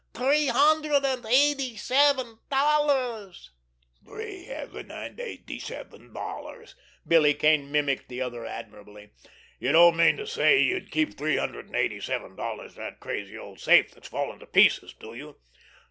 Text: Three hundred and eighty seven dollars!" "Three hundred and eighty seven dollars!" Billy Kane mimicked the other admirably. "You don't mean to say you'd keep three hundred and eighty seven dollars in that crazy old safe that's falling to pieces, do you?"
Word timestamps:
Three 0.15 0.47
hundred 0.47 1.05
and 1.05 1.27
eighty 1.27 1.75
seven 1.75 2.39
dollars!" 2.49 3.51
"Three 4.03 4.47
hundred 4.47 4.89
and 4.89 5.19
eighty 5.19 5.59
seven 5.59 6.11
dollars!" 6.11 6.73
Billy 7.07 7.35
Kane 7.35 7.71
mimicked 7.71 8.09
the 8.09 8.19
other 8.19 8.43
admirably. 8.43 9.11
"You 9.59 9.71
don't 9.73 9.97
mean 9.97 10.17
to 10.17 10.25
say 10.25 10.59
you'd 10.59 10.89
keep 10.89 11.15
three 11.19 11.37
hundred 11.37 11.67
and 11.67 11.75
eighty 11.75 12.01
seven 12.01 12.35
dollars 12.35 12.75
in 12.77 12.81
that 12.81 12.99
crazy 12.99 13.37
old 13.37 13.59
safe 13.59 13.91
that's 13.91 14.07
falling 14.09 14.39
to 14.39 14.47
pieces, 14.47 14.95
do 14.99 15.13
you?" 15.13 15.35